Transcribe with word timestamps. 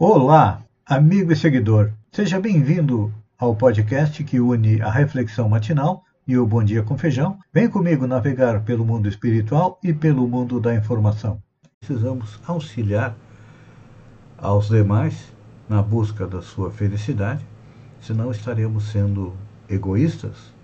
Olá, 0.00 0.62
amigo 0.86 1.32
e 1.32 1.36
seguidor. 1.36 1.90
Seja 2.12 2.38
bem-vindo 2.38 3.12
ao 3.36 3.56
podcast 3.56 4.22
que 4.22 4.38
une 4.38 4.80
a 4.80 4.92
reflexão 4.92 5.48
matinal 5.48 6.04
e 6.24 6.38
o 6.38 6.46
Bom 6.46 6.62
Dia 6.62 6.84
com 6.84 6.96
Feijão. 6.96 7.36
Vem 7.52 7.68
comigo 7.68 8.06
navegar 8.06 8.62
pelo 8.62 8.84
mundo 8.84 9.08
espiritual 9.08 9.76
e 9.82 9.92
pelo 9.92 10.28
mundo 10.28 10.60
da 10.60 10.72
informação. 10.72 11.42
Precisamos 11.80 12.38
auxiliar 12.46 13.16
aos 14.38 14.68
demais 14.68 15.32
na 15.68 15.82
busca 15.82 16.28
da 16.28 16.42
sua 16.42 16.70
felicidade, 16.70 17.44
senão 18.00 18.30
estaremos 18.30 18.92
sendo 18.92 19.34
egoístas, 19.68 20.54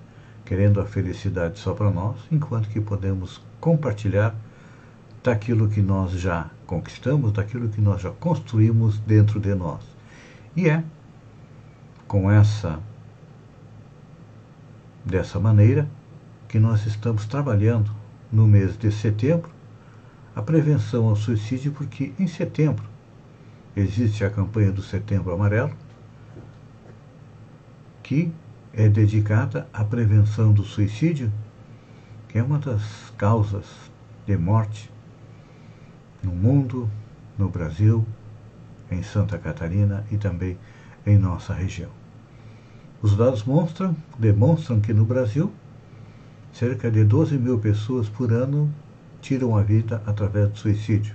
querendo 0.45 0.81
a 0.81 0.87
felicidade 0.87 1.59
só 1.59 1.75
para 1.75 1.91
nós, 1.91 2.19
enquanto 2.31 2.69
que 2.69 2.81
podemos 2.81 3.43
compartilhar 3.61 4.33
daquilo 5.25 5.71
que 5.71 5.81
nós 5.81 6.13
já 6.13 6.51
conquistamos, 6.67 7.33
daquilo 7.33 7.71
que 7.71 7.81
nós 7.81 8.03
já 8.03 8.11
construímos 8.11 8.99
dentro 8.99 9.41
de 9.41 9.55
nós. 9.55 9.81
E 10.55 10.69
é 10.69 10.85
com 12.07 12.31
essa 12.31 12.79
dessa 15.03 15.41
maneira 15.41 15.89
que 16.47 16.59
nós 16.59 16.87
estamos 16.87 17.27
trabalhando 17.27 17.91
no 18.31 18.47
mês 18.47 18.77
de 18.77 18.93
setembro 18.93 19.51
a 20.37 20.43
prevenção 20.43 21.09
ao 21.09 21.17
suicídio, 21.17 21.73
porque 21.73 22.13
em 22.19 22.27
setembro 22.27 22.85
existe 23.75 24.25
a 24.25 24.31
campanha 24.31 24.73
do 24.73 24.83
Setembro 24.83 25.33
Amarelo, 25.33 25.73
que 28.03 28.31
é 28.73 28.89
dedicada 28.89 29.69
à 29.73 29.85
prevenção 29.85 30.53
do 30.53 30.65
suicídio, 30.65 31.33
que 32.29 32.39
é 32.39 32.43
uma 32.43 32.59
das 32.59 32.83
causas 33.17 33.65
de 34.27 34.37
morte 34.37 34.94
no 36.25 36.33
mundo, 36.33 36.89
no 37.39 37.49
Brasil, 37.49 38.05
em 38.91 39.03
Santa 39.03 39.39
Catarina 39.39 40.05
e 40.11 40.17
também 40.17 40.59
em 41.07 41.19
nossa 41.19 41.53
região. 41.53 41.91
Os 43.03 43.17
dados 43.17 43.45
mostram, 43.45 43.95
demonstram 44.19 44.81
que 44.81 44.95
no 44.95 45.05
Brasil, 45.05 45.53
cerca 46.53 46.91
de 46.91 47.05
12 47.05 47.37
mil 47.37 47.59
pessoas 47.59 48.09
por 48.09 48.33
ano 48.33 48.73
tiram 49.21 49.57
a 49.57 49.63
vida 49.63 50.03
através 50.07 50.49
do 50.51 50.59
suicídio. 50.59 51.15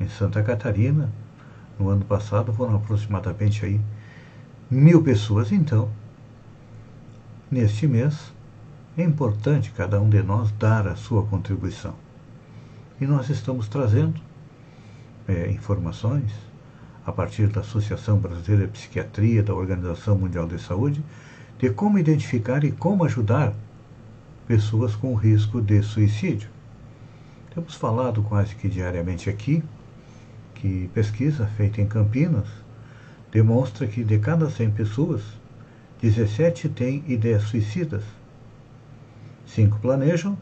Em 0.00 0.08
Santa 0.08 0.42
Catarina, 0.42 1.12
no 1.78 1.88
ano 1.88 2.04
passado, 2.04 2.52
foram 2.52 2.76
aproximadamente 2.76 3.64
aí 3.64 3.80
mil 4.70 5.02
pessoas. 5.02 5.52
Então, 5.52 5.88
neste 7.50 7.86
mês, 7.86 8.32
é 8.96 9.02
importante 9.02 9.70
cada 9.70 10.00
um 10.00 10.08
de 10.08 10.22
nós 10.22 10.50
dar 10.52 10.88
a 10.88 10.96
sua 10.96 11.24
contribuição. 11.24 12.05
E 12.98 13.06
nós 13.06 13.28
estamos 13.28 13.68
trazendo 13.68 14.18
é, 15.28 15.50
informações 15.50 16.32
a 17.04 17.12
partir 17.12 17.46
da 17.48 17.60
Associação 17.60 18.18
Brasileira 18.18 18.66
de 18.66 18.72
Psiquiatria, 18.72 19.42
da 19.42 19.54
Organização 19.54 20.16
Mundial 20.16 20.46
de 20.46 20.58
Saúde, 20.58 21.04
de 21.58 21.68
como 21.68 21.98
identificar 21.98 22.64
e 22.64 22.72
como 22.72 23.04
ajudar 23.04 23.52
pessoas 24.46 24.96
com 24.96 25.14
risco 25.14 25.60
de 25.60 25.82
suicídio. 25.82 26.48
Temos 27.54 27.74
falado 27.74 28.22
quase 28.22 28.54
que 28.54 28.66
diariamente 28.66 29.28
aqui 29.28 29.62
que 30.54 30.90
pesquisa 30.94 31.46
feita 31.46 31.82
em 31.82 31.86
Campinas 31.86 32.48
demonstra 33.30 33.86
que 33.86 34.02
de 34.02 34.18
cada 34.18 34.48
100 34.48 34.70
pessoas, 34.70 35.22
17 36.00 36.70
têm 36.70 37.04
ideias 37.06 37.42
suicidas, 37.42 38.02
5 39.46 39.78
planejam 39.80 40.36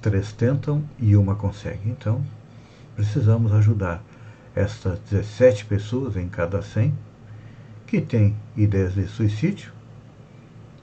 três 0.00 0.32
tentam 0.32 0.82
e 0.98 1.16
uma 1.16 1.34
consegue. 1.34 1.88
Então, 1.88 2.22
precisamos 2.94 3.52
ajudar 3.52 4.02
estas 4.54 4.98
17 5.10 5.64
pessoas 5.66 6.16
em 6.16 6.28
cada 6.28 6.62
100 6.62 6.94
que 7.86 8.00
têm 8.00 8.36
ideias 8.56 8.94
de 8.94 9.06
suicídio, 9.06 9.72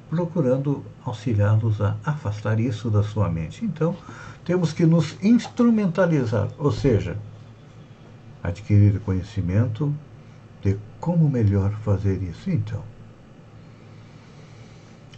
procurando 0.09 0.84
auxiliá-los 1.04 1.81
a 1.81 1.98
afastar 2.04 2.59
isso 2.59 2.90
da 2.90 3.04
sua 3.04 3.30
mente. 3.30 3.64
Então, 3.66 3.96
temos 4.44 4.72
que 4.72 4.86
nos 4.86 5.16
instrumentalizar, 5.22 6.50
ou 6.58 6.72
seja, 6.72 7.18
adquirir 8.42 9.00
conhecimento 9.02 9.94
de 10.62 10.78
como 11.00 11.30
melhor 11.30 11.72
fazer 11.84 12.22
isso. 12.24 12.50
Então, 12.50 12.84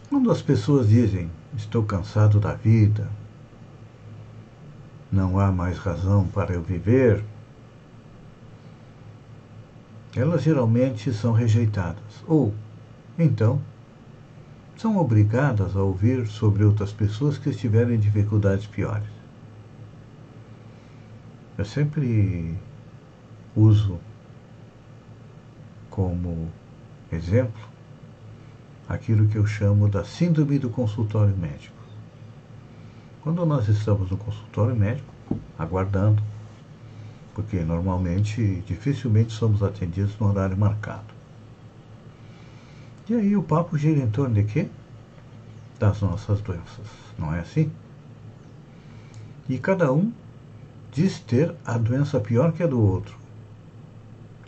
quando 0.09 0.31
as 0.31 0.41
pessoas 0.41 0.89
dizem 0.89 1.29
estou 1.55 1.83
cansado 1.83 2.39
da 2.39 2.53
vida, 2.53 3.09
não 5.11 5.39
há 5.39 5.51
mais 5.51 5.77
razão 5.77 6.27
para 6.27 6.53
eu 6.53 6.61
viver, 6.61 7.23
elas 10.15 10.41
geralmente 10.41 11.13
são 11.13 11.31
rejeitadas. 11.31 12.23
Ou, 12.27 12.53
então, 13.17 13.61
são 14.75 14.97
obrigadas 14.97 15.75
a 15.75 15.81
ouvir 15.81 16.27
sobre 16.27 16.63
outras 16.63 16.91
pessoas 16.91 17.37
que 17.37 17.49
estiverem 17.49 17.95
em 17.95 17.99
dificuldades 17.99 18.67
piores. 18.67 19.09
Eu 21.57 21.65
sempre 21.65 22.55
uso 23.55 23.99
como 25.89 26.51
exemplo 27.11 27.67
aquilo 28.87 29.27
que 29.27 29.37
eu 29.37 29.45
chamo 29.45 29.89
da 29.89 30.03
síndrome 30.03 30.59
do 30.59 30.69
consultório 30.69 31.35
médico. 31.35 31.76
Quando 33.27 33.45
nós 33.45 33.67
estamos 33.67 34.09
no 34.09 34.15
consultório 34.15 34.73
médico, 34.73 35.13
aguardando, 35.59 36.23
porque 37.35 37.59
normalmente, 37.59 38.63
dificilmente 38.65 39.33
somos 39.33 39.61
atendidos 39.61 40.17
no 40.17 40.29
horário 40.29 40.57
marcado. 40.57 41.13
E 43.09 43.13
aí 43.13 43.35
o 43.35 43.43
papo 43.43 43.77
gira 43.77 43.99
em 43.99 44.09
torno 44.09 44.33
de 44.33 44.45
quê? 44.45 44.69
Das 45.77 45.99
nossas 45.99 46.39
doenças, 46.39 46.87
não 47.19 47.35
é 47.35 47.41
assim? 47.41 47.69
E 49.49 49.57
cada 49.57 49.91
um 49.91 50.13
diz 50.93 51.19
ter 51.19 51.53
a 51.65 51.77
doença 51.77 52.21
pior 52.21 52.53
que 52.53 52.63
a 52.63 52.67
do 52.67 52.81
outro. 52.81 53.13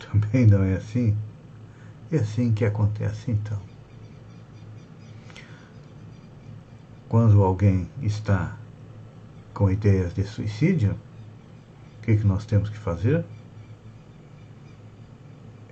Também 0.10 0.46
não 0.46 0.64
é 0.64 0.76
assim? 0.76 1.14
É 2.10 2.16
assim 2.16 2.50
que 2.54 2.64
acontece 2.64 3.30
então. 3.30 3.60
Quando 7.10 7.44
alguém 7.44 7.86
está 8.00 8.56
com 9.54 9.70
ideias 9.70 10.14
de 10.14 10.24
suicídio, 10.24 10.96
o 11.98 12.02
que, 12.02 12.16
que 12.16 12.26
nós 12.26 12.44
temos 12.44 12.70
que 12.70 12.78
fazer? 12.78 13.24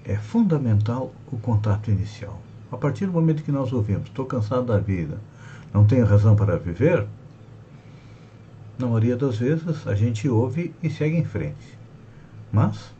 É 0.05 0.17
fundamental 0.17 1.13
o 1.31 1.39
contato 1.39 1.91
inicial. 1.91 2.41
A 2.71 2.77
partir 2.77 3.07
do 3.07 3.13
momento 3.13 3.43
que 3.43 3.53
nós 3.53 3.73
ouvimos, 3.73 4.09
estou 4.09 4.27
cansado 4.27 4.67
da 4.67 4.79
vida, 4.79 5.19
não 5.73 5.87
tenho 5.87 6.05
razão 6.05 6.37
para 6.37 6.59
viver, 6.59 7.07
na 8.79 8.87
maioria 8.87 9.17
das 9.17 9.39
vezes 9.39 9.87
a 9.87 9.95
gente 9.95 10.29
ouve 10.29 10.75
e 10.83 10.89
segue 10.89 11.17
em 11.17 11.25
frente. 11.25 11.79
Mas, 12.53 12.95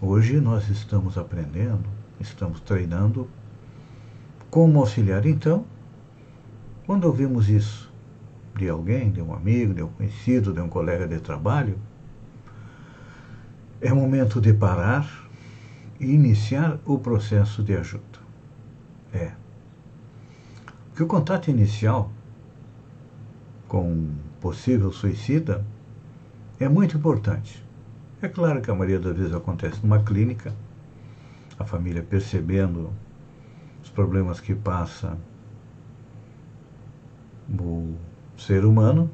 hoje 0.00 0.40
nós 0.40 0.68
estamos 0.68 1.18
aprendendo, 1.18 1.84
estamos 2.20 2.60
treinando 2.60 3.28
como 4.50 4.78
auxiliar. 4.80 5.26
Então, 5.26 5.64
quando 6.86 7.04
ouvimos 7.06 7.48
isso, 7.48 7.89
de 8.56 8.68
alguém, 8.68 9.10
de 9.10 9.22
um 9.22 9.34
amigo, 9.34 9.74
de 9.74 9.82
um 9.82 9.88
conhecido, 9.88 10.52
de 10.52 10.60
um 10.60 10.68
colega 10.68 11.06
de 11.06 11.20
trabalho, 11.20 11.78
é 13.80 13.92
momento 13.92 14.40
de 14.40 14.52
parar 14.52 15.28
e 15.98 16.12
iniciar 16.12 16.78
o 16.84 16.98
processo 16.98 17.62
de 17.62 17.76
ajuda. 17.76 18.20
É. 19.12 19.32
Que 20.94 21.02
o 21.02 21.06
contato 21.06 21.48
inicial 21.48 22.12
com 23.66 23.92
um 23.92 24.14
possível 24.40 24.92
suicida 24.92 25.64
é 26.58 26.68
muito 26.68 26.96
importante. 26.96 27.64
É 28.20 28.28
claro 28.28 28.60
que 28.60 28.70
a 28.70 28.74
maioria 28.74 28.98
das 28.98 29.16
vezes 29.16 29.34
acontece 29.34 29.80
numa 29.82 30.02
clínica, 30.02 30.54
a 31.58 31.64
família 31.64 32.02
percebendo 32.02 32.90
os 33.82 33.88
problemas 33.88 34.40
que 34.40 34.54
passa 34.54 35.16
o 37.48 37.96
ser 38.40 38.64
humano, 38.64 39.10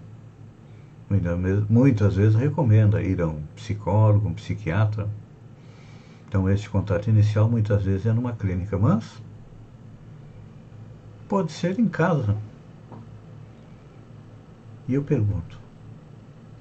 muitas 1.68 2.14
vezes 2.14 2.36
recomenda 2.36 3.02
ir 3.02 3.20
a 3.20 3.26
um 3.26 3.42
psicólogo, 3.56 4.28
um 4.28 4.34
psiquiatra. 4.34 5.08
Então, 6.28 6.48
esse 6.48 6.68
contato 6.68 7.08
inicial 7.08 7.48
muitas 7.48 7.82
vezes 7.82 8.06
é 8.06 8.12
numa 8.12 8.32
clínica, 8.32 8.78
mas 8.78 9.20
pode 11.28 11.52
ser 11.52 11.78
em 11.78 11.88
casa. 11.88 12.36
E 14.88 14.94
eu 14.94 15.02
pergunto: 15.02 15.58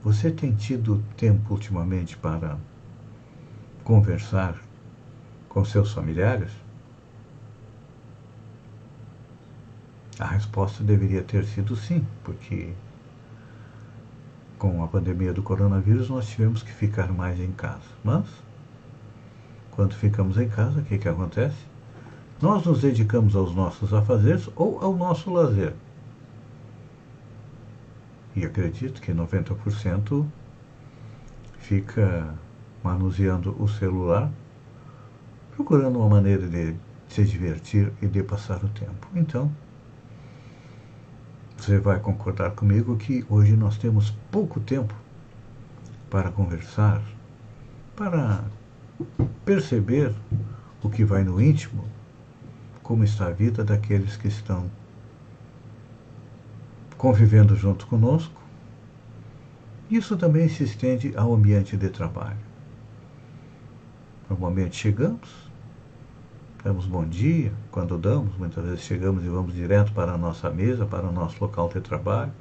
você 0.04 0.32
tem 0.32 0.56
tido 0.56 1.04
tempo 1.16 1.54
ultimamente 1.54 2.18
para 2.18 2.58
conversar 3.84 4.60
com 5.48 5.64
seus 5.64 5.94
familiares? 5.94 6.65
A 10.20 10.26
resposta 10.26 10.84
deveria 10.84 11.22
ter 11.22 11.44
sido 11.46 11.76
sim, 11.76 12.06
porque 12.24 12.74
com 14.58 14.84
a 14.84 14.88
pandemia 14.88 15.34
do 15.34 15.44
coronavírus, 15.44 16.10
nós 16.10 16.28
tivemos 16.28 16.64
que 16.64 16.72
ficar 16.72 17.12
mais 17.12 17.40
em 17.40 17.52
casa. 17.52 17.84
Mas, 18.04 18.26
quando 19.72 19.94
ficamos 19.94 20.38
em 20.38 20.48
casa, 20.48 20.80
o 20.80 20.84
que, 20.84 20.98
que 20.98 21.08
acontece? 21.08 21.58
Nós 22.42 22.66
nos 22.66 22.82
dedicamos 22.82 23.36
aos 23.36 23.54
nossos 23.54 23.94
afazeres 23.94 24.50
ou 24.56 24.80
ao 24.82 24.96
nosso 24.96 25.32
lazer. 25.32 25.74
E 28.36 28.46
acredito 28.46 29.02
que 29.02 29.14
90% 29.14 30.26
fica 31.60 32.34
manuseando 32.84 33.56
o 33.62 33.68
celular, 33.68 34.32
procurando 35.56 36.00
uma 36.00 36.10
maneira 36.10 36.48
de 36.48 36.76
se 37.08 37.24
divertir 37.24 37.92
e 38.02 38.08
de 38.08 38.22
passar 38.24 38.64
o 38.64 38.68
tempo. 38.70 39.08
Então, 39.16 39.52
você 41.66 41.80
vai 41.80 42.00
concordar 42.00 42.52
comigo 42.52 42.96
que 42.96 43.26
hoje 43.28 43.58
nós 43.58 43.76
temos 43.76 44.12
pouco 44.30 44.60
tempo 44.60 44.94
para 46.12 46.30
conversar, 46.30 47.02
para 47.96 48.44
perceber 49.44 50.14
o 50.84 50.90
que 50.92 51.04
vai 51.04 51.24
no 51.24 51.42
íntimo, 51.42 51.84
como 52.84 53.04
está 53.04 53.28
a 53.28 53.32
vida 53.32 53.64
daqueles 53.64 54.16
que 54.16 54.28
estão 54.28 54.70
convivendo 57.00 57.56
junto 57.56 57.88
conosco. 57.88 58.40
Isso 59.90 60.16
também 60.16 60.48
se 60.48 60.64
estende 60.66 61.14
ao 61.18 61.34
ambiente 61.34 61.76
de 61.76 61.90
trabalho. 61.90 62.38
Normalmente 64.30 64.76
chegamos, 64.76 65.50
damos 66.66 66.88
bom 66.88 67.06
dia, 67.06 67.54
quando 67.70 67.96
damos, 67.96 68.36
muitas 68.38 68.66
vezes 68.66 68.82
chegamos 68.82 69.24
e 69.24 69.30
vamos 69.30 69.54
direto 69.54 69.94
para 69.94 70.14
a 70.14 70.18
nossa 70.18 70.50
mesa, 70.50 70.84
para 70.84 71.06
o 71.06 71.12
nosso 71.12 71.38
local 71.40 71.70
de 71.70 71.80
trabalho, 71.80 72.32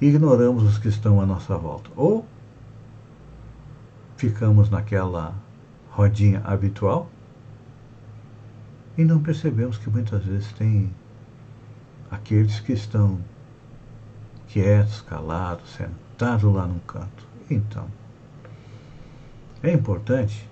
ignoramos 0.00 0.62
os 0.62 0.78
que 0.78 0.86
estão 0.86 1.20
à 1.20 1.26
nossa 1.26 1.58
volta. 1.58 1.90
Ou 1.96 2.24
ficamos 4.16 4.70
naquela 4.70 5.34
rodinha 5.90 6.40
habitual 6.44 7.10
e 8.96 9.04
não 9.04 9.20
percebemos 9.20 9.76
que 9.76 9.90
muitas 9.90 10.24
vezes 10.24 10.52
tem 10.52 10.94
aqueles 12.08 12.60
que 12.60 12.74
estão 12.74 13.18
quietos, 14.46 15.00
calados, 15.00 15.68
sentados 15.72 16.54
lá 16.54 16.64
num 16.64 16.78
canto. 16.78 17.26
Então, 17.50 17.88
é 19.64 19.72
importante 19.72 20.48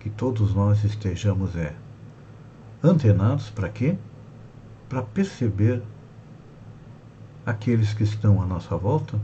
que 0.00 0.10
todos 0.10 0.54
nós 0.54 0.82
estejamos 0.82 1.54
é, 1.54 1.74
antenados 2.82 3.50
para 3.50 3.68
quê? 3.68 3.96
Para 4.88 5.02
perceber 5.02 5.82
aqueles 7.44 7.92
que 7.92 8.02
estão 8.02 8.42
à 8.42 8.46
nossa 8.46 8.76
volta 8.76 9.20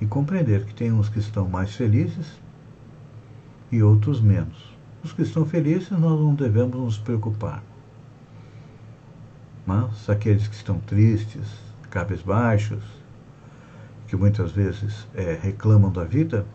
e 0.00 0.06
compreender 0.06 0.64
que 0.64 0.74
tem 0.74 0.92
uns 0.92 1.08
que 1.08 1.18
estão 1.18 1.48
mais 1.48 1.74
felizes 1.74 2.40
e 3.70 3.82
outros 3.82 4.20
menos. 4.20 4.74
Os 5.02 5.12
que 5.12 5.22
estão 5.22 5.44
felizes 5.44 5.90
nós 5.90 6.20
não 6.20 6.34
devemos 6.34 6.76
nos 6.76 6.98
preocupar. 6.98 7.62
Mas 9.66 10.08
aqueles 10.08 10.46
que 10.46 10.54
estão 10.54 10.78
tristes, 10.80 11.46
cabisbaixos, 11.90 12.84
que 14.06 14.16
muitas 14.16 14.52
vezes 14.52 15.06
é, 15.14 15.38
reclamam 15.40 15.90
da 15.90 16.04
vida, 16.04 16.46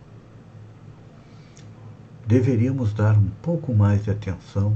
deveríamos 2.26 2.94
dar 2.94 3.18
um 3.18 3.30
pouco 3.42 3.74
mais 3.74 4.04
de 4.04 4.12
atenção 4.12 4.76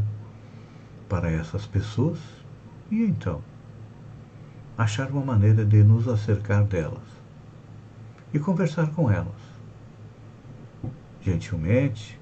para 1.07 1.29
essas 1.29 1.65
pessoas 1.65 2.19
e 2.91 3.03
então 3.03 3.41
achar 4.77 5.09
uma 5.09 5.23
maneira 5.23 5.63
de 5.63 5.83
nos 5.83 6.07
acercar 6.07 6.63
delas 6.65 7.03
e 8.33 8.39
conversar 8.39 8.91
com 8.91 9.09
elas. 9.09 9.33
Gentilmente, 11.21 12.19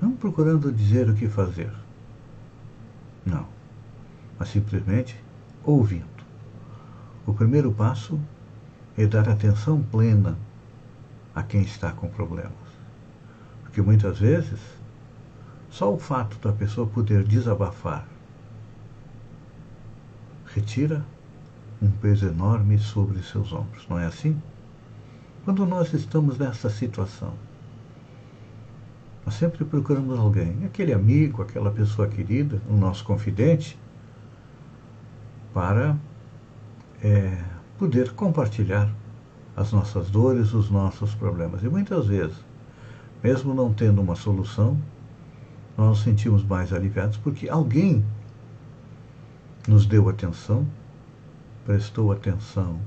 não 0.00 0.12
procurando 0.12 0.72
dizer 0.72 1.08
o 1.08 1.14
que 1.14 1.28
fazer. 1.28 1.72
Não, 3.24 3.46
mas 4.38 4.48
simplesmente 4.48 5.16
ouvindo. 5.64 6.06
O 7.26 7.32
primeiro 7.32 7.70
passo 7.72 8.18
é 8.96 9.06
dar 9.06 9.28
atenção 9.28 9.82
plena 9.82 10.36
a 11.34 11.42
quem 11.42 11.62
está 11.62 11.92
com 11.92 12.08
problemas. 12.08 12.67
Porque 13.78 13.86
muitas 13.86 14.18
vezes, 14.18 14.58
só 15.70 15.94
o 15.94 16.00
fato 16.00 16.36
da 16.40 16.52
pessoa 16.52 16.84
poder 16.88 17.22
desabafar 17.22 18.08
retira 20.52 21.04
um 21.80 21.88
peso 21.88 22.26
enorme 22.26 22.76
sobre 22.80 23.22
seus 23.22 23.52
ombros, 23.52 23.86
não 23.88 23.96
é 23.96 24.06
assim? 24.06 24.36
Quando 25.44 25.64
nós 25.64 25.92
estamos 25.92 26.36
nessa 26.38 26.68
situação, 26.68 27.34
nós 29.24 29.34
sempre 29.34 29.64
procuramos 29.64 30.18
alguém, 30.18 30.64
aquele 30.64 30.92
amigo, 30.92 31.40
aquela 31.40 31.70
pessoa 31.70 32.08
querida, 32.08 32.60
o 32.68 32.76
nosso 32.76 33.04
confidente, 33.04 33.78
para 35.54 35.96
é, 37.00 37.44
poder 37.78 38.10
compartilhar 38.10 38.92
as 39.56 39.70
nossas 39.70 40.10
dores, 40.10 40.52
os 40.52 40.68
nossos 40.68 41.14
problemas. 41.14 41.62
E 41.62 41.68
muitas 41.68 42.08
vezes 42.08 42.47
mesmo 43.22 43.54
não 43.54 43.72
tendo 43.72 44.00
uma 44.00 44.14
solução, 44.14 44.78
nós 45.76 45.88
nos 45.88 46.02
sentimos 46.02 46.44
mais 46.44 46.72
aliviados 46.72 47.16
porque 47.16 47.48
alguém 47.48 48.04
nos 49.66 49.86
deu 49.86 50.08
atenção, 50.08 50.66
prestou 51.64 52.10
atenção 52.10 52.80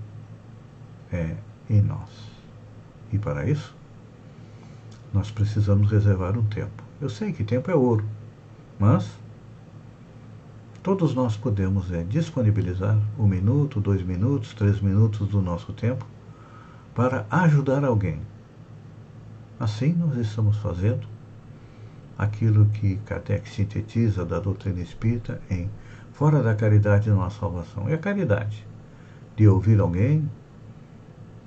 é, 1.11 1.35
em 1.69 1.81
nós. 1.81 2.09
E 3.11 3.17
para 3.17 3.49
isso, 3.49 3.75
nós 5.13 5.29
precisamos 5.29 5.91
reservar 5.91 6.37
um 6.37 6.45
tempo. 6.45 6.83
Eu 6.99 7.09
sei 7.09 7.33
que 7.33 7.43
tempo 7.43 7.69
é 7.69 7.75
ouro, 7.75 8.05
mas 8.79 9.09
todos 10.81 11.13
nós 11.13 11.35
podemos 11.35 11.91
é, 11.91 12.03
disponibilizar 12.03 12.97
um 13.19 13.27
minuto, 13.27 13.79
dois 13.79 14.01
minutos, 14.01 14.53
três 14.53 14.79
minutos 14.79 15.27
do 15.27 15.41
nosso 15.41 15.73
tempo 15.73 16.05
para 16.95 17.25
ajudar 17.29 17.83
alguém 17.85 18.19
Assim, 19.61 19.93
nós 19.93 20.17
estamos 20.17 20.57
fazendo 20.57 21.07
aquilo 22.17 22.65
que 22.65 22.95
Kardec 23.05 23.47
sintetiza 23.47 24.25
da 24.25 24.39
doutrina 24.39 24.81
espírita 24.81 25.39
em 25.51 25.69
fora 26.13 26.41
da 26.41 26.55
caridade 26.55 27.11
não 27.11 27.21
há 27.21 27.29
salvação. 27.29 27.87
É 27.87 27.93
a 27.93 27.97
caridade 27.99 28.65
de 29.35 29.47
ouvir 29.47 29.79
alguém, 29.79 30.27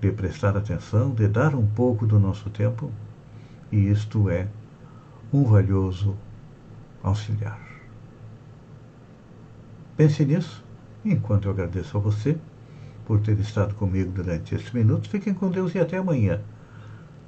de 0.01 0.13
prestar 0.13 0.57
atenção, 0.57 1.11
de 1.11 1.27
dar 1.27 1.57
um 1.57 1.67
pouco 1.67 2.07
do 2.07 2.21
nosso 2.21 2.49
tempo, 2.51 2.89
e 3.73 3.91
isto 3.91 4.31
é 4.31 4.47
um 5.33 5.43
valioso 5.43 6.17
auxiliar. 7.03 7.59
Pense 9.97 10.25
nisso, 10.25 10.65
enquanto 11.05 11.47
eu 11.47 11.51
agradeço 11.51 11.97
a 11.97 12.01
você 12.01 12.39
por 13.05 13.19
ter 13.19 13.37
estado 13.41 13.75
comigo 13.75 14.13
durante 14.13 14.55
esses 14.55 14.71
minutos. 14.71 15.11
Fiquem 15.11 15.35
com 15.35 15.51
Deus 15.51 15.75
e 15.75 15.81
até 15.81 15.97
amanhã 15.97 16.41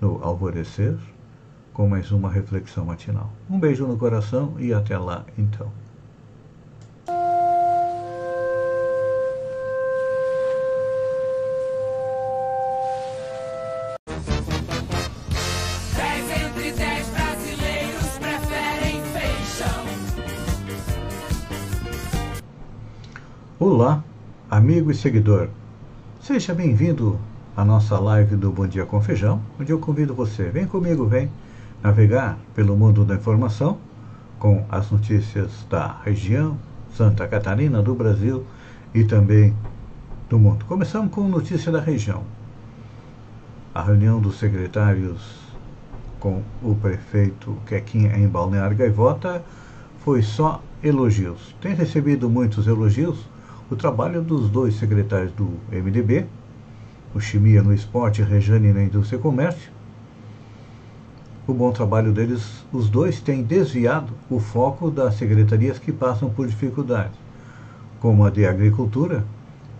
no 0.00 0.23
alvorecer 0.23 0.97
com 1.73 1.88
mais 1.88 2.11
uma 2.11 2.31
reflexão 2.31 2.85
matinal. 2.85 3.31
Um 3.50 3.59
beijo 3.59 3.87
no 3.87 3.97
coração 3.97 4.55
e 4.59 4.73
até 4.73 4.97
lá 4.97 5.25
então. 5.37 5.71
Olá, 23.59 24.03
amigo 24.50 24.91
e 24.91 24.95
seguidor. 24.95 25.49
Seja 26.21 26.55
bem-vindo 26.55 27.19
a 27.56 27.64
nossa 27.64 27.98
live 27.98 28.36
do 28.36 28.52
Bom 28.52 28.66
Dia 28.66 28.84
com 28.84 29.00
Feijão, 29.00 29.40
onde 29.58 29.72
eu 29.72 29.78
convido 29.78 30.14
você, 30.14 30.50
vem 30.50 30.66
comigo, 30.66 31.06
vem 31.06 31.30
navegar 31.82 32.36
pelo 32.54 32.76
mundo 32.76 33.02
da 33.02 33.14
informação 33.14 33.78
com 34.38 34.66
as 34.68 34.90
notícias 34.90 35.64
da 35.70 35.96
região, 36.04 36.58
Santa 36.94 37.26
Catarina, 37.26 37.80
do 37.80 37.94
Brasil 37.94 38.44
e 38.94 39.04
também 39.04 39.56
do 40.28 40.38
mundo. 40.38 40.66
Começamos 40.66 41.10
com 41.10 41.26
notícia 41.26 41.72
da 41.72 41.80
região. 41.80 42.25
A 43.75 43.80
reunião 43.80 44.20
dos 44.20 44.38
secretários 44.38 45.38
com 46.20 46.42
o 46.62 46.75
prefeito 46.75 47.56
Quequinha 47.64 48.18
em 48.18 48.28
Balneário 48.28 48.76
Gaivota 48.76 49.42
foi 50.00 50.20
só 50.20 50.62
elogios. 50.82 51.54
Tem 51.62 51.75
recebido 51.75 52.28
muitos 52.28 52.66
elogios 52.66 53.18
o 53.70 53.76
trabalho 53.76 54.20
dos 54.20 54.50
dois 54.50 54.75
secretários 54.76 55.32
do 55.32 55.48
MDB, 55.72 56.26
o 57.16 57.62
no 57.62 57.73
esporte, 57.73 58.23
Rejane 58.23 58.73
na 58.73 58.82
indústria 58.82 59.18
e 59.18 59.20
comércio. 59.20 59.70
O 61.46 61.54
bom 61.54 61.70
trabalho 61.73 62.12
deles, 62.12 62.64
os 62.73 62.88
dois, 62.90 63.20
tem 63.20 63.42
desviado 63.42 64.12
o 64.28 64.40
foco 64.40 64.90
das 64.90 65.14
secretarias 65.14 65.78
que 65.78 65.92
passam 65.92 66.28
por 66.28 66.46
dificuldades, 66.46 67.16
como 68.00 68.25
a 68.25 68.30
de 68.30 68.44
agricultura, 68.44 69.25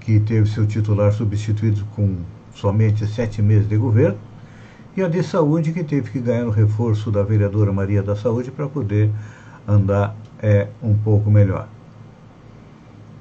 que 0.01 0.21
teve 0.21 0.49
seu 0.49 0.67
titular 0.67 1.13
substituído 1.13 1.85
com 1.97 2.19
somente 2.55 3.07
sete 3.07 3.43
meses 3.43 3.69
de 3.69 3.77
governo, 3.77 4.19
e 4.97 5.03
a 5.03 5.09
de 5.09 5.23
saúde, 5.23 5.73
que 5.73 5.85
teve 5.85 6.11
que 6.11 6.21
ganhar 6.21 6.47
o 6.47 6.51
reforço 6.51 7.11
da 7.11 7.23
vereadora 7.23 7.73
Maria 7.73 8.03
da 8.03 8.17
Saúde 8.17 8.51
para 8.51 8.67
poder 8.67 9.11
andar 9.69 10.17
é, 10.41 10.69
um 10.83 10.95
pouco 10.97 11.31
melhor. 11.31 11.69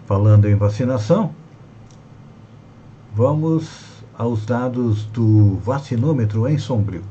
Falando 0.06 0.48
em 0.48 0.56
vacinação, 0.56 1.34
vamos 3.14 3.95
aos 4.18 4.46
dados 4.46 5.06
do 5.06 5.56
vacinômetro 5.58 6.48
em 6.48 6.58
Sombrio. 6.58 7.02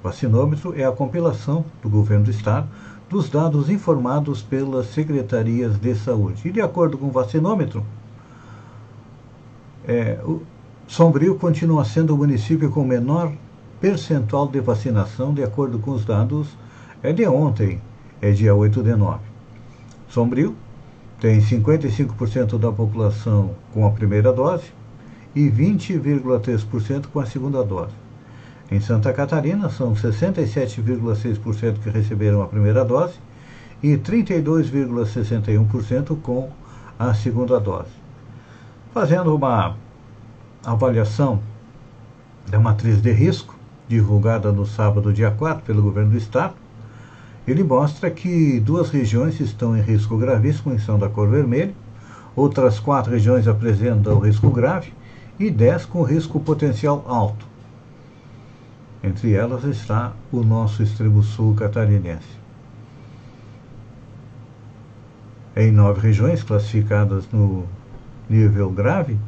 O 0.00 0.02
vacinômetro 0.02 0.78
é 0.78 0.84
a 0.84 0.92
compilação 0.92 1.64
do 1.82 1.88
governo 1.88 2.24
do 2.24 2.30
estado 2.30 2.68
dos 3.08 3.28
dados 3.28 3.70
informados 3.70 4.42
pelas 4.42 4.86
secretarias 4.86 5.78
de 5.78 5.94
saúde. 5.94 6.48
E 6.48 6.50
de 6.50 6.60
acordo 6.60 6.98
com 6.98 7.06
o 7.06 7.12
vacinômetro, 7.12 7.84
é, 9.86 10.18
o 10.24 10.42
Sombrio 10.88 11.36
continua 11.36 11.84
sendo 11.84 12.14
o 12.14 12.16
município 12.16 12.70
com 12.70 12.84
menor 12.84 13.32
percentual 13.80 14.48
de 14.48 14.60
vacinação, 14.60 15.32
de 15.32 15.42
acordo 15.42 15.78
com 15.78 15.92
os 15.92 16.04
dados 16.04 16.48
é 17.02 17.12
de 17.12 17.26
ontem, 17.26 17.80
é 18.20 18.30
dia 18.30 18.54
8 18.54 18.82
de 18.82 18.96
nove. 18.96 19.24
Sombrio 20.08 20.56
tem 21.20 21.40
55% 21.40 22.58
da 22.58 22.72
população 22.72 23.50
com 23.72 23.86
a 23.86 23.90
primeira 23.90 24.32
dose 24.32 24.72
e 25.34 25.50
20,3% 25.50 27.06
com 27.12 27.18
a 27.20 27.26
segunda 27.26 27.62
dose. 27.64 27.92
Em 28.70 28.80
Santa 28.80 29.12
Catarina, 29.12 29.68
são 29.68 29.92
67,6% 29.94 31.80
que 31.82 31.90
receberam 31.90 32.40
a 32.42 32.46
primeira 32.46 32.82
dose 32.84 33.14
e 33.82 33.98
32,61% 33.98 36.16
com 36.22 36.48
a 36.98 37.12
segunda 37.12 37.60
dose. 37.60 37.90
Fazendo 38.92 39.34
uma 39.34 39.76
avaliação 40.64 41.40
da 42.48 42.58
matriz 42.58 43.02
de 43.02 43.12
risco, 43.12 43.54
divulgada 43.88 44.50
no 44.50 44.64
sábado, 44.64 45.12
dia 45.12 45.30
4, 45.30 45.62
pelo 45.64 45.82
governo 45.82 46.12
do 46.12 46.16
estado, 46.16 46.54
ele 47.46 47.62
mostra 47.62 48.10
que 48.10 48.58
duas 48.60 48.88
regiões 48.88 49.38
estão 49.40 49.76
em 49.76 49.82
risco 49.82 50.16
gravíssimo 50.16 50.72
em 50.72 50.78
São 50.78 50.98
da 50.98 51.10
cor 51.10 51.28
vermelha, 51.28 51.74
outras 52.34 52.80
quatro 52.80 53.12
regiões 53.12 53.46
apresentam 53.46 54.20
risco 54.20 54.48
grave 54.50 54.94
e 55.38 55.50
dez 55.50 55.84
com 55.84 56.02
risco 56.02 56.38
potencial 56.40 57.04
alto. 57.08 57.46
Entre 59.02 59.32
elas 59.32 59.64
está 59.64 60.12
o 60.32 60.42
nosso 60.42 60.82
extremo 60.82 61.22
sul 61.22 61.54
catarinense. 61.54 62.44
Em 65.56 65.70
nove 65.70 66.00
regiões 66.00 66.42
classificadas 66.42 67.28
no 67.30 67.64
nível 68.28 68.70
grave, 68.70 69.18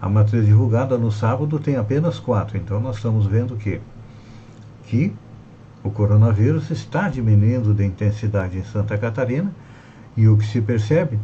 a 0.00 0.08
matriz 0.08 0.46
divulgada 0.46 0.96
no 0.96 1.10
sábado 1.10 1.58
tem 1.58 1.76
apenas 1.76 2.18
quatro. 2.18 2.56
Então 2.56 2.80
nós 2.80 2.96
estamos 2.96 3.26
vendo 3.26 3.56
que, 3.56 3.80
que 4.84 5.12
o 5.82 5.90
coronavírus 5.90 6.70
está 6.70 7.08
diminuindo 7.08 7.74
de 7.74 7.84
intensidade 7.84 8.58
em 8.58 8.64
Santa 8.64 8.96
Catarina 8.96 9.52
e 10.16 10.28
o 10.28 10.36
que 10.36 10.46
se 10.46 10.60
percebe 10.60 11.18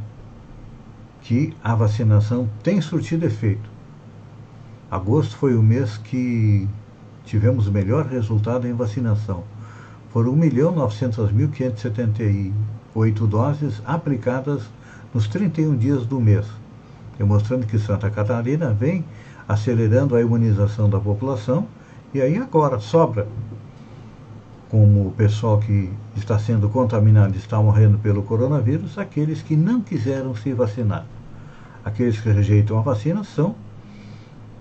que 1.23 1.57
a 1.63 1.75
vacinação 1.75 2.49
tem 2.63 2.81
surtido 2.81 3.25
efeito. 3.25 3.74
Agosto 4.95 5.37
foi 5.37 5.57
o 5.57 5.63
mês 5.63 5.99
que 5.99 6.69
tivemos 7.25 7.67
o 7.67 7.73
melhor 7.73 8.07
resultado 8.07 8.69
em 8.69 8.73
vacinação. 8.73 9.43
Foram 10.13 10.37
1.900.578 10.37 13.27
doses 13.27 13.83
aplicadas 13.85 14.63
nos 15.13 15.27
31 15.27 15.77
dias 15.77 16.07
do 16.07 16.21
mês 16.21 16.47
demonstrando 17.19 17.67
que 17.67 17.79
Santa 17.79 18.11
Catarina 18.11 18.73
vem 18.73 19.05
acelerando 19.49 20.17
a 20.17 20.21
imunização 20.21 20.89
da 20.89 20.99
população 20.99 21.67
e 22.13 22.21
aí 22.21 22.39
agora 22.39 22.79
sobra 22.79 23.27
como 24.71 25.09
o 25.09 25.13
pessoal 25.13 25.59
que 25.59 25.91
está 26.17 26.39
sendo 26.39 26.69
contaminado 26.69 27.37
está 27.37 27.61
morrendo 27.61 27.99
pelo 27.99 28.23
coronavírus, 28.23 28.99
aqueles 28.99 29.41
que 29.41 29.55
não 29.55 29.81
quiseram 29.81 30.35
se 30.35 30.53
vacinar. 30.53 31.07
Aqueles 31.85 32.19
que 32.19 32.31
rejeitam 32.31 32.79
a 32.79 32.83
vacina 32.83 33.23
são 33.23 33.55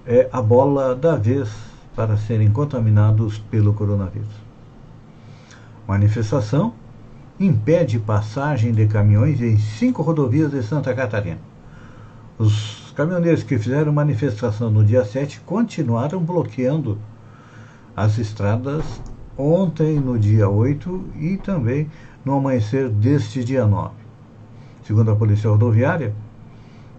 é, 0.06 0.30
a 0.32 0.42
bola 0.42 0.96
da 0.96 1.16
vez 1.16 1.50
para 1.96 2.18
serem 2.18 2.52
contaminados 2.52 3.38
pelo 3.38 3.74
coronavírus. 3.74 4.44
Manifestação 5.88 6.74
impede 7.40 8.00
passagem 8.00 8.74
de 8.74 8.88
caminhões 8.88 9.42
em 9.42 9.58
cinco 9.58 10.02
rodovias 10.02 10.52
de 10.52 10.62
Santa 10.64 10.94
Catarina. 10.94 11.40
Os 12.38 12.92
caminhoneiros 12.96 13.44
que 13.44 13.58
fizeram 13.58 13.92
manifestação 13.92 14.70
no 14.70 14.84
dia 14.84 15.06
7 15.06 15.42
continuaram 15.42 16.20
bloqueando 16.20 16.98
as 17.96 18.18
estradas 18.18 18.84
ontem, 19.38 20.00
no 20.00 20.18
dia 20.18 20.50
8 20.50 21.06
e 21.20 21.38
também 21.38 21.90
no 22.24 22.34
amanhecer 22.34 22.90
deste 22.90 23.44
dia 23.44 23.66
9. 23.66 23.94
Segundo 24.84 25.12
a 25.12 25.16
Polícia 25.16 25.50
Rodoviária, 25.50 26.14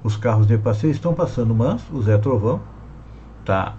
os 0.03 0.17
carros 0.17 0.47
de 0.47 0.59
passeio 0.59 0.91
estão 0.91 1.15
passando 1.15 1.55
manso, 1.55 1.85
o 1.95 2.03
Zé 2.03 2.19
Trovão 2.19 2.61
está 3.45 3.77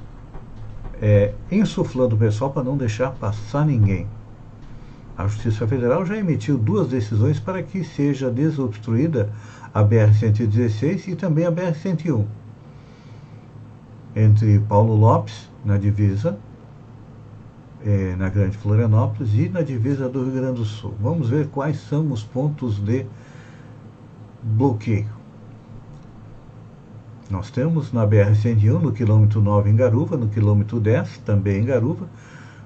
é, 1.02 1.34
insuflando 1.52 2.16
o 2.16 2.20
pessoal 2.20 2.52
para 2.52 2.64
não 2.64 2.78
deixar 2.78 3.12
passar 3.12 3.66
ninguém. 3.66 4.08
A 5.18 5.28
Justiça 5.28 5.68
Federal 5.68 6.06
já 6.06 6.16
emitiu 6.16 6.58
duas 6.58 6.90
decisões 6.90 7.40
para 7.40 7.64
que 7.64 7.84
seja 7.84 8.30
desobstruída 8.30 9.30
a 9.74 9.84
BR-116 9.84 11.08
e 11.08 11.16
também 11.16 11.46
a 11.46 11.52
BR-101. 11.52 12.26
Entre 14.16 14.60
Paulo 14.60 14.96
Lopes, 14.96 15.50
na 15.64 15.78
divisa, 15.78 16.38
é, 17.84 18.16
na 18.16 18.30
Grande 18.30 18.58
Florianópolis, 18.58 19.34
e 19.34 19.50
na 19.50 19.62
divisa 19.62 20.08
do 20.08 20.24
Rio 20.24 20.34
Grande 20.34 20.60
do 20.60 20.66
Sul. 20.66 20.94
Vamos 21.02 21.30
ver 21.30 21.48
quais 21.48 21.78
são 21.78 22.12
os 22.12 22.24
pontos 22.24 22.78
de 22.80 23.06
bloqueio. 24.44 25.25
Nós 27.28 27.50
temos 27.50 27.92
na 27.92 28.06
BR-101, 28.06 28.80
no 28.80 28.92
quilômetro 28.92 29.42
9 29.42 29.72
em 29.72 29.76
Garuva, 29.76 30.16
no 30.16 30.28
quilômetro 30.28 30.80
10, 30.80 31.18
também 31.26 31.64
em 31.64 31.66
Garuva, 31.66 32.08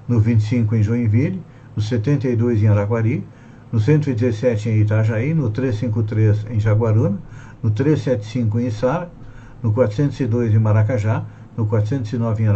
no 0.06 0.20
25 0.20 0.76
em 0.76 0.82
Joinville, 0.82 1.42
no 1.74 1.80
72 1.80 2.62
em 2.62 2.68
Araguari, 2.68 3.26
no 3.72 3.80
117 3.80 4.68
em 4.68 4.80
Itajaí, 4.80 5.32
no 5.32 5.48
353 5.48 6.44
em 6.50 6.60
Jaguaruna, 6.60 7.18
no 7.62 7.70
375 7.70 8.60
em 8.60 8.66
Içara, 8.66 9.10
no 9.62 9.72
402 9.72 10.52
em 10.52 10.58
Maracajá, 10.58 11.24
no 11.56 11.64
409 11.64 12.42
em 12.42 12.48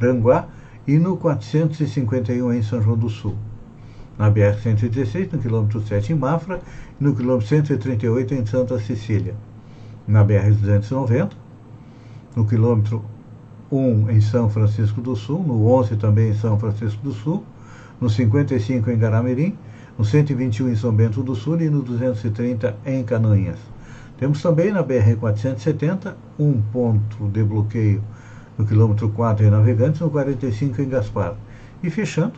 Araranguá 0.00 0.46
e 0.86 0.98
no 0.98 1.16
451 1.16 2.52
em 2.52 2.62
São 2.62 2.80
João 2.80 2.96
do 2.96 3.08
Sul. 3.08 3.34
Na 4.16 4.30
BR-116, 4.30 5.32
no 5.32 5.38
quilômetro 5.40 5.80
7 5.80 6.12
em 6.12 6.16
Mafra 6.16 6.60
e 7.00 7.02
no 7.02 7.16
quilômetro 7.16 7.48
138 7.48 8.34
em 8.34 8.46
Santa 8.46 8.78
Cecília. 8.78 9.34
Na 10.10 10.24
BR-290, 10.24 11.30
no 12.34 12.44
quilômetro 12.44 13.04
1 13.70 14.10
em 14.10 14.20
São 14.20 14.50
Francisco 14.50 15.00
do 15.00 15.14
Sul, 15.14 15.40
no 15.44 15.68
11 15.68 15.94
também 15.94 16.30
em 16.30 16.34
São 16.34 16.58
Francisco 16.58 17.00
do 17.00 17.12
Sul, 17.12 17.44
no 18.00 18.10
55 18.10 18.90
em 18.90 18.98
Garamirim, 18.98 19.56
no 19.96 20.04
121 20.04 20.70
em 20.70 20.74
São 20.74 20.92
Bento 20.92 21.22
do 21.22 21.36
Sul 21.36 21.60
e 21.60 21.70
no 21.70 21.80
230 21.82 22.76
em 22.84 23.04
Canoinhas. 23.04 23.60
Temos 24.18 24.42
também 24.42 24.72
na 24.72 24.82
BR-470 24.82 26.14
um 26.40 26.60
ponto 26.60 27.28
de 27.28 27.44
bloqueio 27.44 28.02
no 28.58 28.66
quilômetro 28.66 29.10
4 29.10 29.46
em 29.46 29.50
Navegantes, 29.50 30.00
no 30.00 30.10
45 30.10 30.82
em 30.82 30.88
Gaspar. 30.88 31.36
E 31.84 31.88
fechando, 31.88 32.32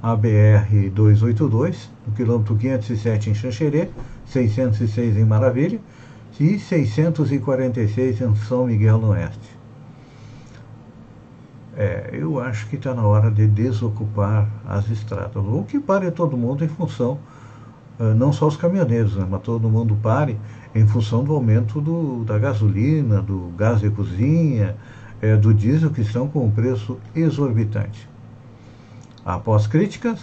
a 0.00 0.16
BR-282, 0.16 1.88
no 2.06 2.14
quilômetro 2.14 2.54
507 2.54 3.30
em 3.30 3.34
Xanxerê, 3.34 3.90
606 4.26 5.16
em 5.16 5.24
Maravilha 5.24 5.80
e 6.40 6.58
646 6.58 8.20
em 8.20 8.34
São 8.36 8.66
Miguel 8.66 8.98
no 8.98 9.08
Oeste. 9.10 9.54
É, 11.76 12.10
eu 12.12 12.40
acho 12.40 12.68
que 12.68 12.76
está 12.76 12.94
na 12.94 13.02
hora 13.02 13.30
de 13.30 13.46
desocupar 13.46 14.48
as 14.66 14.88
estradas. 14.90 15.44
Ou 15.44 15.64
que 15.64 15.80
pare 15.80 16.10
todo 16.10 16.36
mundo 16.36 16.64
em 16.64 16.68
função, 16.68 17.18
uh, 17.98 18.14
não 18.14 18.32
só 18.32 18.46
os 18.46 18.56
caminhoneiros, 18.56 19.16
né, 19.16 19.26
mas 19.28 19.42
todo 19.42 19.68
mundo 19.68 19.96
pare 20.00 20.38
em 20.74 20.86
função 20.86 21.24
do 21.24 21.34
aumento 21.34 21.80
do, 21.80 22.24
da 22.24 22.38
gasolina, 22.38 23.20
do 23.20 23.52
gás 23.56 23.80
de 23.80 23.90
cozinha, 23.90 24.76
é, 25.20 25.36
do 25.36 25.54
diesel, 25.54 25.90
que 25.90 26.00
estão 26.00 26.28
com 26.28 26.44
um 26.44 26.50
preço 26.50 26.98
exorbitante. 27.14 28.08
Após 29.24 29.66
críticas, 29.66 30.20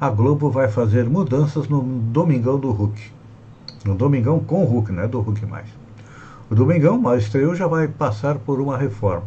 a 0.00 0.08
Globo 0.10 0.50
vai 0.50 0.68
fazer 0.68 1.08
mudanças 1.08 1.68
no 1.68 1.82
Domingão 1.82 2.58
do 2.58 2.70
Hulk. 2.70 3.19
No 3.84 3.94
Domingão 3.94 4.40
com 4.40 4.62
o 4.62 4.66
Hulk, 4.66 4.92
não 4.92 5.02
é 5.02 5.08
do 5.08 5.20
Hulk 5.20 5.46
mais. 5.46 5.66
O 6.50 6.54
Domingão, 6.54 6.98
mal 6.98 7.16
estreou, 7.16 7.54
já 7.54 7.66
vai 7.66 7.88
passar 7.88 8.36
por 8.36 8.60
uma 8.60 8.76
reforma. 8.76 9.24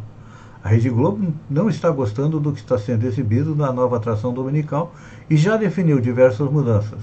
A 0.64 0.70
Rede 0.70 0.90
Globo 0.90 1.34
não 1.50 1.70
está 1.70 1.90
gostando 1.90 2.40
do 2.40 2.52
que 2.54 2.60
está 2.60 2.78
sendo 2.78 3.06
exibido 3.06 3.56
na 3.56 3.74
nova 3.74 3.98
atração 3.98 4.34
dominical 4.34 4.94
e 5.30 5.36
já 5.36 5.58
definiu 5.58 6.00
diversas 6.00 6.50
mudanças. 6.50 7.00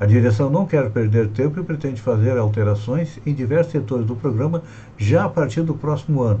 A 0.00 0.06
direção 0.06 0.50
não 0.50 0.66
quer 0.66 0.90
perder 0.90 1.28
tempo 1.28 1.60
e 1.60 1.62
pretende 1.62 2.00
fazer 2.00 2.36
alterações 2.36 3.18
em 3.24 3.32
diversos 3.32 3.72
setores 3.72 4.06
do 4.06 4.16
programa 4.16 4.62
já 4.98 5.24
a 5.24 5.28
partir 5.28 5.62
do 5.62 5.74
próximo 5.74 6.22
ano. 6.22 6.40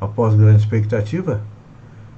Após 0.00 0.34
grande 0.34 0.62
expectativa, 0.62 1.40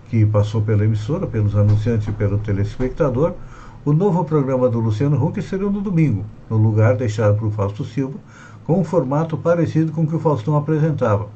que 0.09 0.27
passou 0.27 0.61
pela 0.61 0.85
emissora, 0.85 1.27
pelos 1.27 1.55
anunciantes 1.55 2.09
e 2.09 2.13
pelo 2.13 2.39
telespectador, 2.39 3.35
o 3.83 3.95
novo 3.95 4.23
programa 4.25 4.69
do 4.69 4.79
Luciano 4.79 5.23
Huck 5.25 5.41
seria 5.41 5.71
no 5.71 5.81
domingo, 5.81 6.27
no 6.51 6.59
lugar 6.59 6.97
deixado 6.97 7.39
por 7.39 7.51
Fausto 7.51 7.83
Silva, 7.83 8.19
com 8.65 8.79
um 8.79 8.85
formato 8.85 9.39
parecido 9.39 9.91
com 9.91 10.03
o 10.03 10.07
que 10.07 10.17
o 10.17 10.21
Faustão 10.21 10.55
apresentava. 10.55 11.29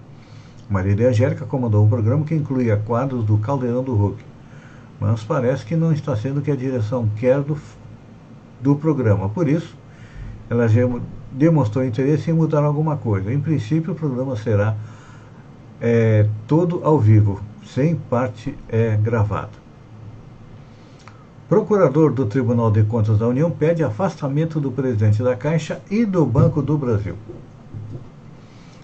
Maria 0.68 0.94
de 0.94 1.06
Angélica 1.06 1.46
comandou 1.46 1.82
um 1.82 1.88
programa 1.88 2.24
que 2.24 2.34
incluía 2.34 2.76
quadros 2.76 3.24
do 3.24 3.38
Caldeirão 3.38 3.82
do 3.82 3.94
Huck. 3.94 4.22
Mas 5.00 5.24
parece 5.24 5.64
que 5.64 5.74
não 5.74 5.90
está 5.90 6.14
sendo 6.16 6.40
o 6.40 6.42
que 6.42 6.50
a 6.50 6.56
direção 6.56 7.08
quer 7.16 7.40
do, 7.40 7.56
do 8.60 8.76
programa. 8.76 9.28
Por 9.30 9.48
isso, 9.48 9.74
ela 10.50 10.68
já 10.68 10.82
demonstrou 11.32 11.82
interesse 11.82 12.30
em 12.30 12.34
mudar 12.34 12.62
alguma 12.62 12.96
coisa. 12.98 13.32
Em 13.32 13.40
princípio, 13.40 13.92
o 13.92 13.96
programa 13.96 14.36
será 14.36 14.76
é, 15.80 16.28
todo 16.46 16.82
ao 16.84 16.98
vivo, 16.98 17.40
sem 17.64 17.96
parte 17.96 18.54
é, 18.68 18.96
gravada. 18.96 19.63
Procurador 21.54 22.12
do 22.12 22.26
Tribunal 22.26 22.68
de 22.68 22.82
Contas 22.82 23.16
da 23.16 23.28
União 23.28 23.48
pede 23.48 23.84
afastamento 23.84 24.58
do 24.58 24.72
presidente 24.72 25.22
da 25.22 25.36
Caixa 25.36 25.80
e 25.88 26.04
do 26.04 26.26
Banco 26.26 26.60
do 26.60 26.76
Brasil. 26.76 27.14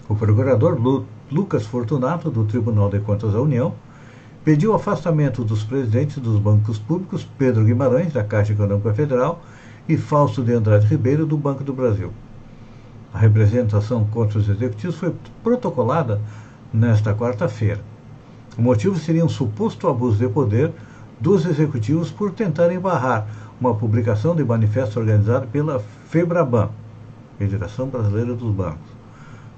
O 0.07 0.15
procurador 0.15 0.79
Lu, 0.79 1.05
Lucas 1.29 1.65
Fortunato, 1.65 2.31
do 2.31 2.45
Tribunal 2.45 2.89
de 2.89 3.01
Contas 3.01 3.33
da 3.33 3.41
União, 3.41 3.73
pediu 4.45 4.73
afastamento 4.73 5.43
dos 5.43 5.65
presidentes 5.65 6.17
dos 6.19 6.39
bancos 6.39 6.79
públicos 6.79 7.27
Pedro 7.37 7.65
Guimarães, 7.65 8.13
da 8.13 8.23
Caixa 8.23 8.53
Econômica 8.53 8.93
Federal, 8.93 9.41
e 9.85 9.97
Fausto 9.97 10.41
de 10.41 10.53
Andrade 10.53 10.87
Ribeiro, 10.87 11.25
do 11.25 11.35
Banco 11.35 11.65
do 11.65 11.73
Brasil. 11.73 12.13
A 13.13 13.17
representação 13.17 14.05
contra 14.05 14.39
os 14.39 14.47
executivos 14.47 14.95
foi 14.95 15.13
protocolada 15.43 16.21
nesta 16.73 17.13
quarta-feira. 17.13 17.81
O 18.57 18.61
motivo 18.61 18.97
seria 18.97 19.25
um 19.25 19.29
suposto 19.29 19.89
abuso 19.89 20.19
de 20.19 20.29
poder 20.29 20.71
dos 21.21 21.45
executivos 21.45 22.11
por 22.11 22.31
tentarem 22.31 22.79
barrar 22.79 23.27
uma 23.59 23.75
publicação 23.75 24.35
de 24.35 24.43
manifesto 24.43 24.99
organizado 24.99 25.47
pela 25.47 25.79
FEBRABAN, 26.09 26.69
Federação 27.37 27.87
Brasileira 27.87 28.33
dos 28.33 28.51
Bancos. 28.51 28.89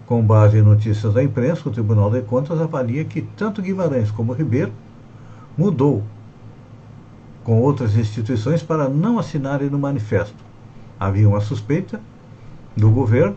Com 0.06 0.22
base 0.22 0.58
em 0.58 0.62
notícias 0.62 1.14
da 1.14 1.24
imprensa, 1.24 1.68
o 1.68 1.72
Tribunal 1.72 2.12
de 2.12 2.22
Contas 2.22 2.60
avalia 2.60 3.06
que 3.06 3.22
tanto 3.22 3.62
Guimarães 3.62 4.12
como 4.12 4.34
Ribeiro 4.34 4.74
mudou 5.58 6.04
com 7.46 7.62
outras 7.62 7.96
instituições 7.96 8.62
para 8.62 8.90
não 8.90 9.18
assinarem 9.18 9.70
no 9.70 9.80
manifesto. 9.80 10.36
Havia 11.00 11.28
uma 11.28 11.42
suspeita 11.42 12.02
do 12.76 12.90
governo 12.90 13.36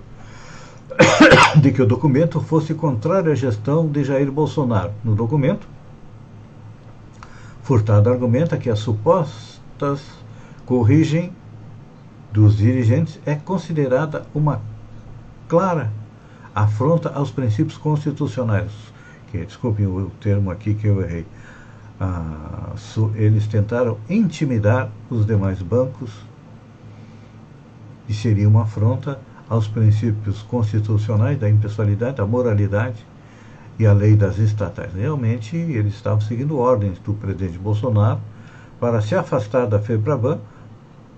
de 1.61 1.71
que 1.71 1.83
o 1.83 1.87
documento 1.87 2.41
fosse 2.41 2.75
contrário 2.75 3.31
à 3.31 3.35
gestão 3.35 3.87
de 3.87 4.03
Jair 4.03 4.31
Bolsonaro. 4.31 4.93
No 5.05 5.15
documento, 5.15 5.67
Furtado 7.67 8.09
argumenta 8.09 8.57
que 8.57 8.71
as 8.71 8.79
supostas 8.79 10.01
corrigem 10.65 11.33
dos 12.33 12.57
dirigentes 12.57 13.19
é 13.27 13.35
considerada 13.35 14.25
uma 14.33 14.61
clara 15.49 15.91
afronta 16.55 17.11
aos 17.11 17.33
princípios 17.33 17.77
constitucionais. 17.77 18.71
Que, 19.33 19.45
desculpem 19.45 19.85
o 19.85 20.13
termo 20.21 20.53
aqui 20.53 20.75
que 20.75 20.87
eu 20.87 21.03
errei. 21.03 21.27
Ah, 21.99 22.77
eles 23.17 23.49
tentaram 23.49 23.99
intimidar 24.09 24.89
os 25.11 25.27
demais 25.27 25.61
bancos 25.61 26.13
e 28.09 28.15
seria 28.15 28.49
uma 28.49 28.63
afronta 28.63 29.19
aos 29.51 29.67
princípios 29.67 30.41
constitucionais 30.43 31.37
da 31.37 31.51
impessoalidade, 31.51 32.19
da 32.19 32.27
moralidade 32.27 33.05
e 33.79 33.87
a 33.87 33.93
lei 33.93 34.17
das 34.17 34.39
estatais. 34.39 34.93
Realmente, 34.95 35.57
eles 35.57 35.95
estavam 35.95 36.21
seguindo 36.21 36.59
ordens 36.59 36.99
do 36.99 37.15
presidente 37.15 37.59
Bolsonaro 37.59 38.21
para 38.81 39.01
se 39.01 39.15
afastar 39.15 39.67
da 39.67 39.79
FEBRABAN, 39.79 40.39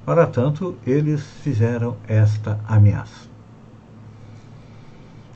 para 0.05 0.27
tanto, 0.27 0.75
eles 0.87 1.23
fizeram 1.43 1.97
esta 2.07 2.59
ameaça. 2.67 3.29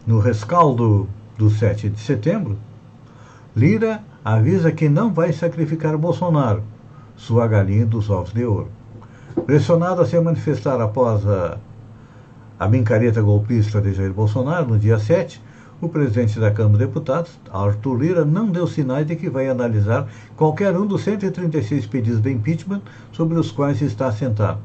No 0.06 0.18
rescaldo 0.18 1.08
do 1.36 1.50
7 1.50 1.90
de 1.90 2.00
setembro, 2.00 2.58
Lira 3.54 4.02
avisa 4.24 4.72
que 4.72 4.88
não 4.88 5.12
vai 5.12 5.32
sacrificar 5.32 5.96
Bolsonaro, 5.98 6.62
sua 7.16 7.46
galinha 7.46 7.84
dos 7.84 8.08
ovos 8.08 8.32
de 8.32 8.44
ouro. 8.44 8.70
Pressionado 9.46 10.00
a 10.00 10.06
se 10.06 10.18
manifestar 10.20 10.80
após 10.80 11.26
a, 11.26 11.58
a 12.58 12.66
brincareta 12.66 13.20
golpista 13.20 13.80
de 13.80 13.92
Jair 13.92 14.12
Bolsonaro, 14.12 14.66
no 14.66 14.78
dia 14.78 14.98
7, 14.98 15.40
o 15.82 15.88
presidente 15.88 16.38
da 16.38 16.52
Câmara 16.52 16.78
de 16.78 16.86
Deputados, 16.86 17.32
Arthur 17.52 17.96
Lira, 17.96 18.24
não 18.24 18.46
deu 18.46 18.68
sinais 18.68 19.04
de 19.04 19.16
que 19.16 19.28
vai 19.28 19.48
analisar 19.48 20.06
qualquer 20.36 20.76
um 20.76 20.86
dos 20.86 21.02
136 21.02 21.86
pedidos 21.86 22.20
de 22.20 22.30
impeachment 22.30 22.80
sobre 23.10 23.36
os 23.36 23.50
quais 23.50 23.82
está 23.82 24.06
assentado. 24.06 24.60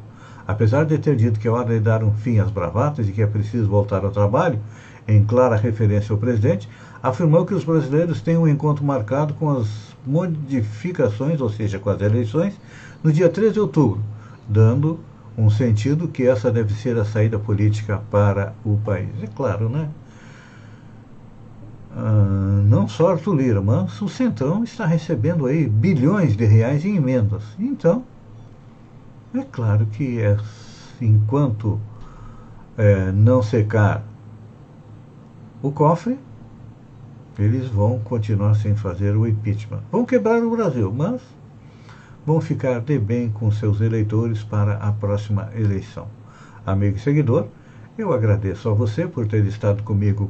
Apesar 0.47 0.86
de 0.86 0.95
ter 0.99 1.15
dito 1.15 1.39
que 1.39 1.47
é 1.47 1.51
hora 1.51 1.73
de 1.73 1.80
dar 1.80 2.03
um 2.03 2.13
fim 2.13 2.38
às 2.38 2.51
bravatas 2.51 3.10
e 3.10 3.12
que 3.12 3.23
é 3.23 3.25
preciso 3.25 3.67
voltar 3.67 4.06
ao 4.06 4.12
trabalho, 4.12 4.60
em 5.08 5.23
clara 5.23 5.56
referência 5.56 6.13
ao 6.13 6.19
presidente, 6.19 6.69
afirmou 7.01 7.47
que 7.47 7.56
os 7.56 7.63
brasileiros 7.63 8.21
têm 8.21 8.38
um 8.38 8.47
encontro 8.47 8.86
marcado 8.86 9.34
com 9.34 9.49
as 9.49 9.67
modificações, 10.06 11.41
ou 11.41 11.49
seja, 11.49 11.80
com 11.80 11.89
as 11.89 11.99
eleições, 11.99 12.53
no 13.03 13.12
dia 13.12 13.27
13 13.27 13.53
de 13.53 13.60
outubro, 13.60 13.99
dando 14.47 14.99
um 15.36 15.49
sentido 15.49 16.08
que 16.08 16.27
essa 16.27 16.51
deve 16.51 16.75
ser 16.75 16.95
a 16.95 17.06
saída 17.06 17.39
política 17.39 18.03
para 18.12 18.53
o 18.63 18.77
país. 18.77 19.10
É 19.23 19.27
claro, 19.27 19.67
né? 19.67 19.89
Ah, 21.95 22.62
não 22.65 22.88
só 22.88 23.12
Arthur 23.12 23.36
Lira, 23.36 23.62
mas 23.62 24.02
o 24.02 24.10
Centrão 24.10 24.63
está 24.63 24.86
recebendo 24.86 25.45
aí 25.45 25.67
bilhões 25.67 26.36
de 26.36 26.45
reais 26.45 26.86
em 26.86 26.95
emendas. 26.95 27.43
Então, 27.58 28.04
é 29.34 29.43
claro 29.43 29.86
que 29.88 30.19
é, 30.21 30.38
enquanto 31.02 31.80
é, 32.78 33.12
não 33.12 33.41
secar 33.41 34.04
o 35.62 35.71
cofre, 35.71 36.19
eles 37.39 37.67
vão 37.67 38.00
continuar 38.00 38.56
sem 38.56 38.76
fazer 38.76 39.15
o 39.15 39.28
impeachment. 39.28 39.82
Vão 39.91 40.06
quebrar 40.06 40.43
o 40.43 40.52
Brasil, 40.52 40.91
mas 40.93 41.21
vão 42.26 42.41
ficar 42.41 42.82
de 42.82 43.00
bem 43.00 43.30
com 43.30 43.52
seus 43.52 43.80
eleitores 43.80 44.43
para 44.43 44.73
a 44.78 44.91
próxima 44.91 45.50
eleição. 45.56 46.08
Amigo 46.65 46.97
e 46.97 47.00
seguidor, 47.00 47.47
eu 47.97 48.12
agradeço 48.12 48.69
a 48.69 48.73
você 48.73 49.08
por 49.08 49.28
ter 49.28 49.45
estado 49.45 49.84
comigo 49.84 50.30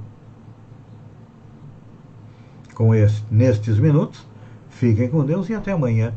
com 2.78 2.94
esse, 2.94 3.24
nestes 3.32 3.80
minutos. 3.80 4.24
Fiquem 4.70 5.10
com 5.10 5.26
Deus 5.26 5.50
e 5.50 5.56
até 5.56 5.72
amanhã 5.72 6.14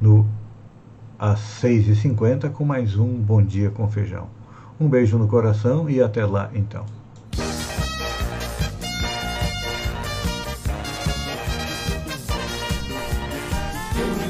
no 0.00 0.24
às 1.18 1.40
6h50 1.60 2.52
com 2.52 2.64
mais 2.64 2.96
um 2.96 3.08
Bom 3.20 3.42
Dia 3.42 3.70
com 3.70 3.88
Feijão. 3.88 4.28
Um 4.78 4.88
beijo 4.88 5.18
no 5.18 5.26
coração 5.26 5.90
e 5.90 6.00
até 6.00 6.24
lá 6.24 6.52
então. 6.54 6.84